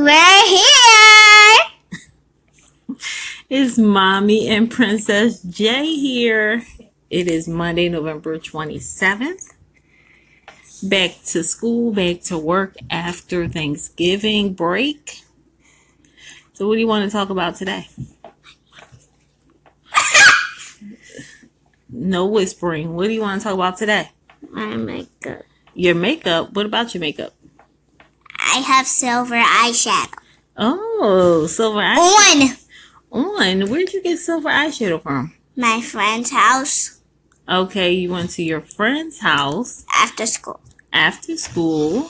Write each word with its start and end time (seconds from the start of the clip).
we're 0.00 0.46
here. 0.46 1.58
It's 3.50 3.78
Mommy 3.78 4.46
and 4.48 4.70
Princess 4.70 5.40
J 5.42 5.86
here. 5.86 6.62
It 7.08 7.28
is 7.28 7.48
Monday, 7.48 7.88
November 7.88 8.38
27th. 8.38 9.54
Back 10.82 11.12
to 11.28 11.42
school, 11.42 11.92
back 11.92 12.20
to 12.24 12.36
work 12.36 12.76
after 12.90 13.48
Thanksgiving 13.48 14.52
break. 14.52 15.22
So, 16.52 16.68
what 16.68 16.74
do 16.74 16.80
you 16.80 16.86
want 16.86 17.06
to 17.06 17.10
talk 17.10 17.30
about 17.30 17.54
today? 17.56 17.88
No 21.90 22.26
whispering. 22.26 22.94
What 22.94 23.06
do 23.06 23.14
you 23.14 23.22
want 23.22 23.40
to 23.40 23.44
talk 23.44 23.54
about 23.54 23.78
today? 23.78 24.10
My 24.50 24.76
makeup. 24.76 25.42
Your 25.72 25.94
makeup. 25.94 26.52
What 26.52 26.66
about 26.66 26.92
your 26.92 27.00
makeup? 27.00 27.32
I 28.50 28.58
have 28.60 28.86
silver 28.86 29.36
eyeshadow. 29.36 30.14
Oh, 30.56 31.46
silver 31.46 31.80
eyeshadow. 31.80 32.64
On 33.12 33.24
On. 33.62 33.68
Where'd 33.70 33.92
you 33.92 34.02
get 34.02 34.18
silver 34.18 34.48
eyeshadow 34.48 35.02
from? 35.02 35.34
my 35.56 35.80
friend's 35.80 36.30
house 36.30 37.00
Okay, 37.48 37.90
you 37.92 38.10
went 38.12 38.30
to 38.30 38.42
your 38.44 38.60
friend's 38.60 39.18
house 39.20 39.84
after 39.92 40.24
school. 40.26 40.60
after 40.92 41.36
school 41.36 42.08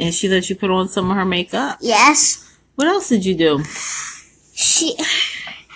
and 0.00 0.12
she 0.14 0.28
let 0.28 0.48
you 0.50 0.56
put 0.56 0.70
on 0.70 0.88
some 0.88 1.10
of 1.10 1.16
her 1.16 1.24
makeup. 1.24 1.78
Yes. 1.80 2.56
What 2.76 2.88
else 2.88 3.08
did 3.08 3.24
you 3.24 3.34
do? 3.36 3.62
She, 4.54 4.96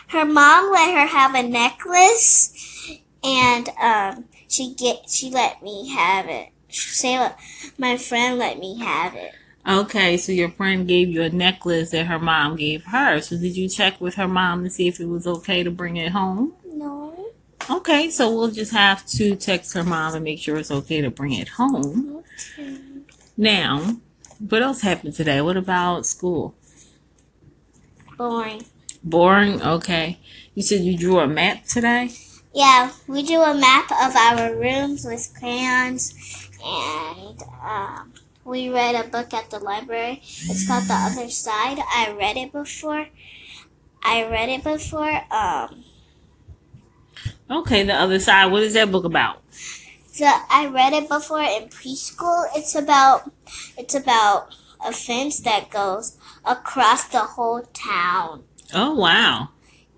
her 0.09 0.25
mom 0.25 0.73
let 0.73 0.93
her 0.95 1.07
have 1.07 1.35
a 1.35 1.43
necklace, 1.43 2.99
and 3.23 3.69
um, 3.81 4.25
she 4.49 4.75
get 4.75 5.09
she 5.09 5.31
let 5.31 5.63
me 5.63 5.89
have 5.91 6.27
it. 6.29 6.49
Say, 6.69 7.29
my 7.79 7.97
friend 7.97 8.39
let 8.39 8.59
me 8.59 8.79
have 8.81 9.15
it. 9.15 9.33
Okay, 9.69 10.17
so 10.17 10.33
your 10.33 10.51
friend 10.51 10.89
gave 10.89 11.09
you 11.09 11.23
a 11.23 11.31
necklace 11.31 11.91
that 11.91 12.07
her 12.07 12.19
mom 12.19 12.57
gave 12.57 12.85
her. 12.87 13.21
So 13.21 13.37
did 13.39 13.57
you 13.57 13.69
check 13.69 14.01
with 14.01 14.17
her 14.17 14.27
mom 14.27 14.65
to 14.65 14.71
see 14.71 14.89
if 14.89 14.99
it 14.99 15.07
was 15.07 15.27
okay 15.27 15.63
to 15.63 15.71
bring 15.71 15.97
it 15.97 16.11
home? 16.11 16.55
No. 16.67 17.15
Okay, 17.71 18.11
so 18.11 18.35
we'll 18.35 18.51
just 18.51 18.73
have 18.73 19.07
to 19.07 19.37
text 19.37 19.75
her 19.75 19.85
mom 19.85 20.15
and 20.15 20.25
make 20.25 20.41
sure 20.41 20.57
it's 20.57 20.73
okay 20.73 21.01
to 21.01 21.11
bring 21.11 21.33
it 21.33 21.49
home. 21.51 22.25
Okay. 22.59 22.79
Now, 23.37 23.99
what 24.41 24.63
else 24.63 24.81
happened 24.81 25.15
today? 25.15 25.41
What 25.41 25.57
about 25.57 26.07
school? 26.07 26.57
Boring. 28.19 28.65
Boring? 29.05 29.63
Okay. 29.63 30.19
You 30.55 30.63
said 30.63 30.81
you 30.81 30.99
drew 30.99 31.21
a 31.21 31.29
map 31.29 31.65
today? 31.65 32.11
Yeah, 32.53 32.91
we 33.07 33.23
drew 33.23 33.43
a 33.43 33.55
map 33.55 33.91
of 33.93 34.15
our 34.15 34.55
rooms 34.55 35.05
with 35.05 35.33
crayons, 35.39 36.15
and 36.63 37.41
um, 37.63 38.13
we 38.45 38.69
read 38.69 38.95
a 38.95 39.09
book 39.09 39.33
at 39.35 39.51
the 39.51 39.59
library. 39.59 40.21
It's 40.23 40.67
called 40.67 40.85
The 40.85 40.95
Other 40.95 41.31
Side. 41.31 41.79
I 41.95 42.15
read 42.19 42.37
it 42.37 42.53
before. 42.53 43.07
I 44.03 44.25
read 44.29 44.49
it 44.49 44.65
before. 44.65 45.23
Um, 45.33 45.85
Okay, 47.51 47.83
the 47.85 47.93
other 47.95 48.19
side. 48.19 48.51
What 48.51 48.63
is 48.63 48.73
that 48.75 48.91
book 48.91 49.05
about? 49.05 49.43
so 50.11 50.25
I 50.51 50.67
read 50.67 50.93
it 50.95 51.09
before 51.09 51.41
in 51.43 51.69
preschool. 51.69 52.47
It's 52.57 52.75
about 52.75 53.31
it's 53.77 53.95
about 53.95 54.55
a 54.85 54.93
fence 54.93 55.41
that 55.41 55.69
goes 55.71 56.17
across 56.45 57.05
the 57.09 57.21
whole 57.21 57.63
town. 57.75 58.45
Oh, 58.75 58.95
wow. 58.95 59.51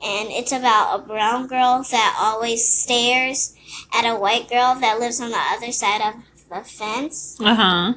and 0.03 0.29
it's 0.31 0.51
about 0.53 0.99
a 0.99 1.03
brown 1.07 1.47
girl 1.47 1.85
that 1.91 2.17
always 2.21 2.69
stares 2.69 3.55
at 3.95 4.05
a 4.05 4.17
white 4.17 4.49
girl 4.51 4.75
that 4.81 4.99
lives 4.99 5.21
on 5.21 5.31
the 5.31 5.39
other 5.53 5.71
side 5.71 6.01
of 6.03 6.15
the 6.51 6.69
fence 6.69 7.39
Uh 7.41 7.55
huh. 7.55 7.95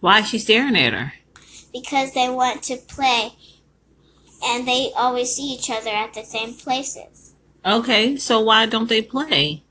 Why 0.00 0.20
is 0.20 0.28
she 0.28 0.38
staring 0.38 0.76
at 0.76 0.92
her? 0.92 1.12
because 1.72 2.12
they 2.14 2.28
want 2.30 2.62
to 2.62 2.76
play 2.76 3.32
and 4.44 4.66
they 4.68 4.92
always 4.96 5.34
see 5.34 5.54
each 5.54 5.68
other 5.70 5.90
at 5.90 6.14
the 6.14 6.22
same 6.22 6.54
places 6.54 7.32
Okay, 7.66 8.16
so 8.16 8.40
why 8.40 8.66
don't 8.66 8.88
they 8.88 9.02
play? 9.02 9.62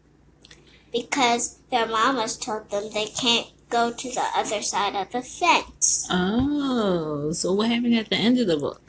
because 0.92 1.60
their 1.72 1.86
mamas 1.88 2.36
told 2.38 2.70
them 2.70 2.90
they 2.94 3.06
can't 3.06 3.48
go 3.70 3.92
to 3.92 4.10
the 4.12 4.26
other 4.36 4.62
side 4.62 4.96
of 4.96 5.12
the 5.12 5.22
fence. 5.24 6.08
Oh, 6.12 7.32
so 7.32 7.54
what 7.54 7.70
happened 7.72 7.96
at 7.96 8.10
the 8.10 8.16
end 8.16 8.38
of 8.40 8.46
the 8.48 8.58
book? 8.58 8.82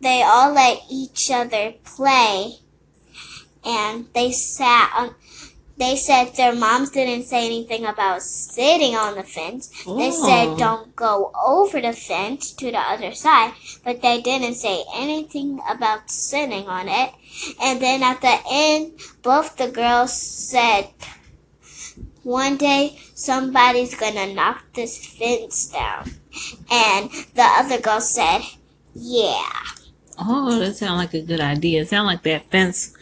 They 0.00 0.22
all 0.22 0.52
let 0.54 0.78
each 0.90 1.30
other 1.30 1.74
play 1.84 2.58
and 3.64 4.06
they 4.14 4.30
sat 4.32 4.92
on 4.96 5.14
they 5.76 5.96
said 5.96 6.34
their 6.36 6.54
moms 6.54 6.90
didn't 6.90 7.24
say 7.26 7.46
anything 7.46 7.84
about 7.84 8.22
sitting 8.22 8.94
on 8.94 9.16
the 9.16 9.24
fence. 9.24 9.68
They 9.84 10.10
Oh. 10.12 10.24
said 10.26 10.56
don't 10.58 10.94
go 10.94 11.32
over 11.44 11.80
the 11.80 11.92
fence 11.92 12.52
to 12.52 12.70
the 12.70 12.78
other 12.78 13.12
side, 13.12 13.52
but 13.84 14.00
they 14.00 14.20
didn't 14.20 14.54
say 14.54 14.84
anything 14.94 15.60
about 15.68 16.10
sitting 16.10 16.68
on 16.68 16.88
it. 16.88 17.10
And 17.60 17.80
then 17.80 18.02
at 18.02 18.20
the 18.20 18.38
end, 18.48 18.92
both 19.22 19.56
the 19.56 19.68
girls 19.68 20.12
said, 20.12 20.88
one 22.22 22.56
day 22.56 22.98
somebody's 23.14 23.94
gonna 23.94 24.32
knock 24.32 24.64
this 24.74 24.96
fence 25.04 25.66
down. 25.66 26.10
And 26.70 27.10
the 27.34 27.42
other 27.42 27.80
girl 27.80 28.00
said, 28.00 28.42
yeah. 28.94 29.50
Oh, 30.18 30.58
that 30.60 30.76
sounds 30.76 30.98
like 30.98 31.14
a 31.14 31.22
good 31.22 31.40
idea. 31.40 31.82
It 31.82 31.88
sounds 31.88 32.06
like 32.06 32.22
that 32.22 32.50
fence 32.50 32.94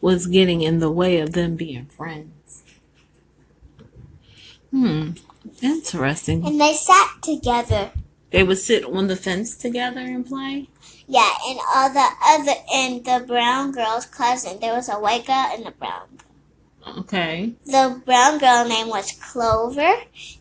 was 0.00 0.26
getting 0.26 0.62
in 0.62 0.78
the 0.78 0.90
way 0.90 1.18
of 1.20 1.32
them 1.32 1.56
being 1.56 1.86
friends. 1.86 2.62
Hmm, 4.70 5.10
interesting. 5.62 6.46
And 6.46 6.60
they 6.60 6.74
sat 6.74 7.22
together. 7.22 7.90
They 8.30 8.42
would 8.42 8.58
sit 8.58 8.84
on 8.84 9.06
the 9.06 9.16
fence 9.16 9.56
together 9.56 10.00
and 10.00 10.26
play? 10.26 10.68
Yeah, 11.06 11.30
and 11.48 11.58
all 11.74 11.90
the 11.90 12.06
other, 12.22 12.52
and 12.74 13.04
the 13.04 13.24
brown 13.26 13.72
girl's 13.72 14.04
cousin, 14.04 14.60
there 14.60 14.74
was 14.74 14.90
a 14.90 15.00
white 15.00 15.26
girl 15.26 15.46
and 15.52 15.66
a 15.66 15.70
brown 15.70 16.02
girl. 16.18 16.98
Okay. 16.98 17.54
The 17.64 18.00
brown 18.04 18.38
girl 18.38 18.66
name 18.68 18.88
was 18.88 19.12
Clover, 19.12 19.94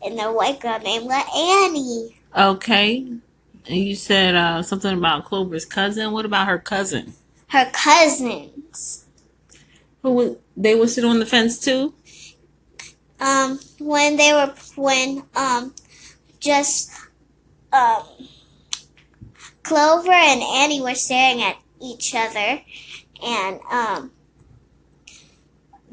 and 0.03 0.19
the 0.19 0.31
white 0.31 0.59
girl 0.59 0.79
name 0.79 1.05
was 1.05 1.23
Annie. 1.35 2.17
Okay. 2.35 3.07
And 3.67 3.77
you 3.77 3.95
said 3.95 4.35
uh, 4.35 4.61
something 4.63 4.97
about 4.97 5.25
Clover's 5.25 5.65
cousin. 5.65 6.11
What 6.11 6.25
about 6.25 6.47
her 6.47 6.59
cousin? 6.59 7.13
Her 7.47 7.69
cousins. 7.71 9.06
They 10.55 10.75
would 10.75 10.89
sit 10.89 11.05
on 11.05 11.19
the 11.19 11.25
fence 11.25 11.59
too? 11.59 11.93
Um, 13.19 13.59
when 13.79 14.17
they 14.17 14.31
were, 14.33 14.53
when, 14.75 15.23
um, 15.35 15.73
just, 16.39 16.91
um, 17.73 18.03
Clover 19.63 20.11
and 20.11 20.41
Annie 20.41 20.81
were 20.81 20.95
staring 20.95 21.41
at 21.41 21.57
each 21.81 22.13
other, 22.15 22.61
and, 23.23 23.59
um, 23.71 24.11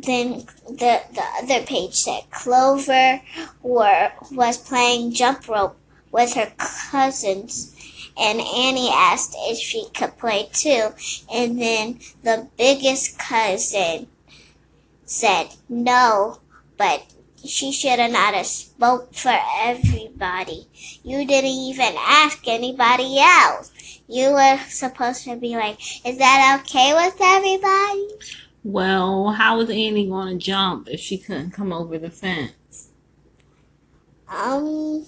then 0.05 0.47
the 0.69 1.01
the 1.13 1.23
other 1.43 1.65
page 1.65 1.95
said 1.95 2.23
Clover 2.31 3.21
were 3.63 4.13
was 4.31 4.59
playing 4.59 5.13
jump 5.13 5.49
rope 5.49 5.77
with 6.11 6.35
her 6.35 6.53
cousins, 6.59 7.74
and 8.17 8.41
Annie 8.41 8.91
asked 8.93 9.35
if 9.37 9.59
she 9.59 9.87
could 9.95 10.17
play 10.17 10.49
too, 10.53 10.91
and 11.33 11.61
then 11.61 11.99
the 12.23 12.49
biggest 12.57 13.19
cousin 13.19 14.09
said 15.05 15.49
no, 15.69 16.41
but 16.77 17.05
she 17.45 17.73
should 17.73 17.99
have 17.99 18.13
not 18.13 18.35
have 18.35 18.47
spoke 18.47 19.15
for 19.15 19.37
everybody. 19.59 20.67
You 21.03 21.27
didn't 21.27 21.51
even 21.51 21.95
ask 21.99 22.47
anybody 22.47 23.19
else. 23.19 23.73
You 24.09 24.33
were 24.33 24.59
supposed 24.69 25.25
to 25.25 25.37
be 25.37 25.57
like, 25.57 25.79
is 26.07 26.19
that 26.19 26.61
okay 26.61 26.95
with 26.95 27.17
everybody? 27.21 28.09
Well, 28.63 29.31
how 29.33 29.59
was 29.59 29.69
Annie 29.69 30.09
going 30.09 30.39
to 30.39 30.45
jump 30.45 30.89
if 30.89 31.01
she 31.01 31.19
couldn't 31.19 31.51
come 31.51 31.73
over 31.73 31.99
the 31.99 32.11
fence? 32.11 32.89
Um, 34.27 35.05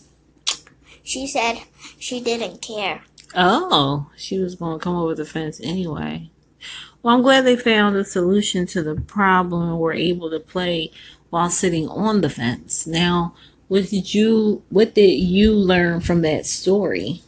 she 1.07 1.25
said 1.25 1.63
she 2.01 2.21
didn't 2.21 2.61
care. 2.61 3.03
Oh, 3.35 4.11
she 4.17 4.39
was 4.39 4.57
going 4.57 4.79
to 4.79 4.83
come 4.83 4.97
over 4.97 5.15
the 5.15 5.25
fence 5.25 5.61
anyway. 5.63 6.31
Well, 7.01 7.15
I'm 7.15 7.23
glad 7.23 7.43
they 7.43 7.57
found 7.57 7.95
a 7.95 8.05
solution 8.05 8.67
to 8.67 8.83
the 8.83 8.97
problem 8.97 9.69
and 9.69 9.79
were 9.79 9.93
able 9.93 10.31
to 10.31 10.41
play 10.41 10.91
while 11.31 11.49
sitting 11.49 11.89
on 11.89 12.23
the 12.23 12.29
fence. 12.29 12.89
Now, 12.89 13.35
what 13.69 13.89
did 13.89 14.15
you 14.15 14.65
what 14.69 14.95
did 14.95 15.21
you 15.21 15.55
learn 15.55 16.01
from 16.01 16.23
that 16.23 16.45
story? 16.45 17.23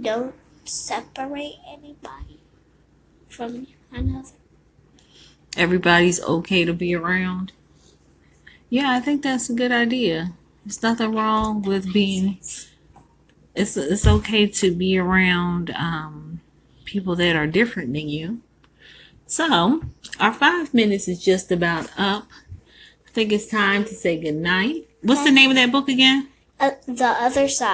Don't 0.00 0.34
separate 0.64 1.56
anybody 1.68 2.38
from 3.28 3.66
another. 3.92 4.30
Everybody's 5.56 6.22
okay 6.22 6.64
to 6.64 6.72
be 6.72 6.94
around. 6.94 7.52
Yeah, 8.70 8.92
I 8.92 9.00
think 9.00 9.22
that's 9.22 9.50
a 9.50 9.54
good 9.54 9.72
idea. 9.72 10.34
There's 10.64 10.82
nothing 10.82 11.14
wrong 11.14 11.62
with 11.62 11.92
being. 11.92 12.38
It's 13.54 13.76
it's 13.76 14.06
okay 14.06 14.46
to 14.46 14.74
be 14.74 14.96
around 14.98 15.70
um, 15.70 16.40
people 16.84 17.16
that 17.16 17.36
are 17.36 17.46
different 17.46 17.92
than 17.92 18.08
you. 18.08 18.40
So 19.26 19.82
our 20.20 20.32
five 20.32 20.72
minutes 20.72 21.08
is 21.08 21.22
just 21.22 21.50
about 21.50 21.90
up. 21.98 22.28
I 23.06 23.10
think 23.10 23.32
it's 23.32 23.46
time 23.46 23.84
to 23.84 23.94
say 23.94 24.18
good 24.18 24.36
night. 24.36 24.88
What's 25.02 25.24
the 25.24 25.30
name 25.30 25.50
of 25.50 25.56
that 25.56 25.72
book 25.72 25.88
again? 25.88 26.28
Uh, 26.60 26.70
the 26.86 27.06
other 27.06 27.48
side. 27.48 27.70